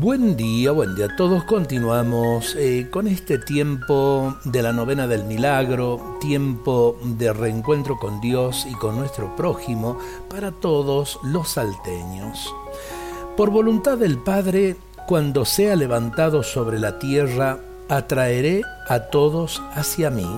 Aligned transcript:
Buen 0.00 0.36
día, 0.36 0.70
buen 0.70 0.94
día 0.94 1.06
a 1.06 1.16
todos. 1.16 1.42
Continuamos 1.42 2.54
eh, 2.56 2.86
con 2.88 3.08
este 3.08 3.36
tiempo 3.36 4.36
de 4.44 4.62
la 4.62 4.72
novena 4.72 5.08
del 5.08 5.24
milagro, 5.24 6.18
tiempo 6.20 6.96
de 7.02 7.32
reencuentro 7.32 7.98
con 7.98 8.20
Dios 8.20 8.64
y 8.70 8.74
con 8.74 8.94
nuestro 8.94 9.34
prójimo 9.34 9.98
para 10.30 10.52
todos 10.52 11.18
los 11.24 11.48
salteños. 11.48 12.54
Por 13.36 13.50
voluntad 13.50 13.98
del 13.98 14.18
Padre, 14.18 14.76
cuando 15.08 15.44
sea 15.44 15.74
levantado 15.74 16.44
sobre 16.44 16.78
la 16.78 17.00
tierra, 17.00 17.58
atraeré 17.88 18.62
a 18.88 19.00
todos 19.00 19.60
hacia 19.74 20.10
mí. 20.10 20.28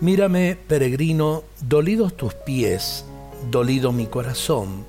Mírame, 0.00 0.56
peregrino, 0.66 1.42
dolidos 1.60 2.16
tus 2.16 2.32
pies, 2.32 3.04
dolido 3.50 3.92
mi 3.92 4.06
corazón, 4.06 4.86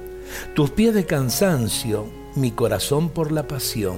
tus 0.56 0.70
pies 0.70 0.94
de 0.94 1.06
cansancio, 1.06 2.06
mi 2.38 2.52
corazón 2.52 3.09
por 3.09 3.32
la 3.32 3.48
pasión. 3.48 3.98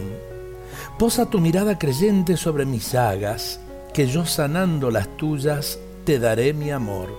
Posa 0.98 1.30
tu 1.30 1.40
mirada 1.40 1.78
creyente 1.78 2.38
sobre 2.38 2.66
mis 2.66 2.92
llagas, 2.94 3.60
que 3.94 4.08
yo 4.08 4.26
sanando 4.26 4.92
las 4.92 5.16
tuyas 5.18 5.80
te 6.06 6.20
daré 6.20 6.54
mi 6.54 6.72
amor. 6.72 7.10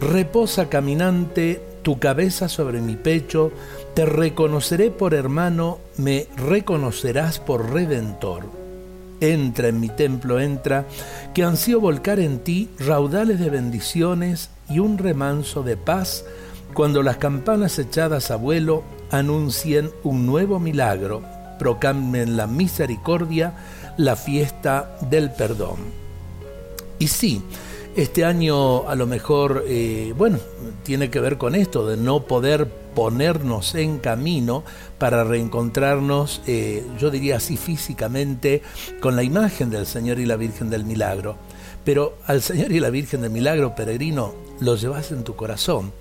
Reposa 0.00 0.68
caminante 0.68 1.60
tu 1.82 1.98
cabeza 1.98 2.48
sobre 2.48 2.80
mi 2.80 2.96
pecho, 2.96 3.52
te 3.94 4.06
reconoceré 4.06 4.90
por 4.90 5.14
hermano, 5.14 5.78
me 5.96 6.26
reconocerás 6.36 7.38
por 7.38 7.72
redentor. 7.72 8.44
Entra 9.20 9.68
en 9.68 9.80
mi 9.80 9.88
templo, 9.88 10.40
entra, 10.40 10.86
que 11.34 11.44
ansío 11.44 11.80
volcar 11.80 12.20
en 12.20 12.40
ti 12.40 12.70
raudales 12.78 13.38
de 13.38 13.50
bendiciones 13.50 14.50
y 14.68 14.78
un 14.78 14.98
remanso 14.98 15.62
de 15.62 15.76
paz, 15.76 16.24
cuando 16.74 17.02
las 17.02 17.16
campanas 17.18 17.78
echadas 17.78 18.30
a 18.30 18.36
vuelo 18.36 18.82
anuncien 19.10 19.90
un 20.02 20.26
nuevo 20.26 20.58
milagro, 20.58 21.22
proclamen 21.58 22.36
la 22.36 22.48
misericordia, 22.48 23.54
la 23.96 24.16
fiesta 24.16 24.96
del 25.08 25.30
perdón. 25.30 25.76
Y 26.98 27.06
sí, 27.06 27.42
este 27.96 28.24
año 28.24 28.88
a 28.88 28.96
lo 28.96 29.06
mejor, 29.06 29.64
eh, 29.68 30.12
bueno, 30.16 30.38
tiene 30.82 31.10
que 31.10 31.20
ver 31.20 31.38
con 31.38 31.54
esto, 31.54 31.86
de 31.86 31.96
no 31.96 32.24
poder 32.24 32.68
ponernos 32.68 33.76
en 33.76 33.98
camino 33.98 34.64
para 34.98 35.22
reencontrarnos, 35.22 36.42
eh, 36.46 36.84
yo 36.98 37.10
diría 37.10 37.36
así 37.36 37.56
físicamente, 37.56 38.62
con 39.00 39.14
la 39.14 39.22
imagen 39.22 39.70
del 39.70 39.86
Señor 39.86 40.18
y 40.18 40.26
la 40.26 40.36
Virgen 40.36 40.70
del 40.70 40.84
Milagro. 40.84 41.36
Pero 41.84 42.18
al 42.26 42.42
Señor 42.42 42.72
y 42.72 42.80
la 42.80 42.90
Virgen 42.90 43.22
del 43.22 43.30
Milagro, 43.30 43.76
peregrino, 43.76 44.34
lo 44.60 44.74
llevas 44.74 45.12
en 45.12 45.22
tu 45.22 45.36
corazón 45.36 45.92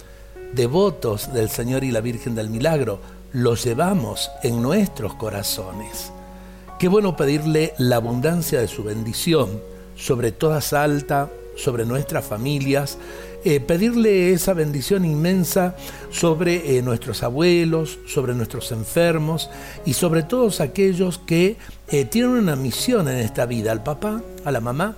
devotos 0.55 1.33
del 1.33 1.49
Señor 1.49 1.83
y 1.83 1.91
la 1.91 2.01
Virgen 2.01 2.35
del 2.35 2.49
Milagro, 2.49 2.99
los 3.31 3.63
llevamos 3.63 4.29
en 4.43 4.61
nuestros 4.61 5.15
corazones. 5.15 6.11
Qué 6.79 6.87
bueno 6.87 7.15
pedirle 7.15 7.73
la 7.77 7.95
abundancia 7.95 8.59
de 8.59 8.67
su 8.67 8.83
bendición 8.83 9.61
sobre 9.95 10.31
toda 10.31 10.61
Salta, 10.61 11.29
sobre 11.55 11.85
nuestras 11.85 12.25
familias, 12.25 12.97
eh, 13.45 13.59
pedirle 13.59 14.31
esa 14.31 14.53
bendición 14.53 15.03
inmensa 15.03 15.75
sobre 16.11 16.77
eh, 16.77 16.81
nuestros 16.81 17.23
abuelos, 17.23 17.99
sobre 18.07 18.33
nuestros 18.33 18.71
enfermos 18.71 19.49
y 19.85 19.93
sobre 19.93 20.23
todos 20.23 20.61
aquellos 20.61 21.19
que 21.19 21.57
eh, 21.89 22.05
tienen 22.05 22.31
una 22.31 22.55
misión 22.55 23.07
en 23.07 23.17
esta 23.17 23.45
vida, 23.45 23.71
al 23.71 23.83
papá, 23.83 24.21
a 24.45 24.51
la 24.51 24.61
mamá, 24.61 24.95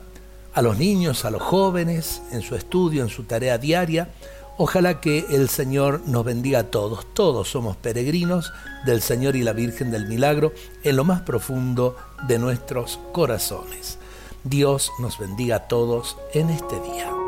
a 0.53 0.61
los 0.61 0.78
niños, 0.78 1.26
a 1.26 1.31
los 1.31 1.42
jóvenes, 1.42 2.22
en 2.31 2.42
su 2.42 2.56
estudio, 2.56 3.02
en 3.03 3.09
su 3.09 3.23
tarea 3.23 3.58
diaria, 3.58 4.09
Ojalá 4.58 5.02
que 5.02 5.25
el 5.31 5.50
Señor 5.50 6.02
nos 6.06 6.23
bendiga 6.23 6.59
a 6.59 6.72
todos. 6.72 7.06
Todos 7.14 7.50
somos 7.50 7.75
peregrinos 7.75 8.53
del 8.86 9.02
Señor 9.02 9.36
y 9.36 9.44
la 9.44 9.52
Virgen 9.52 9.92
del 9.92 10.08
Milagro 10.08 10.53
en 10.84 10.95
lo 10.95 11.03
más 11.03 11.22
profundo 11.22 11.98
de 12.27 12.39
nuestros 12.39 12.99
corazones. 13.11 13.98
Dios 14.45 14.92
nos 14.99 15.20
bendiga 15.20 15.58
a 15.58 15.67
todos 15.67 16.17
en 16.33 16.49
este 16.49 16.80
día. 16.80 17.24